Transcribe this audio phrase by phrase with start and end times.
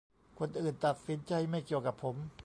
[0.39, 2.15] คนอื่นตัดสินใจ ไม่เกี่ยวกับผม